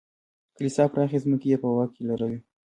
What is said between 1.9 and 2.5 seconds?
کې لرلې.